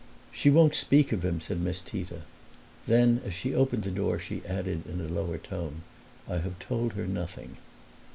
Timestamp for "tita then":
1.79-3.21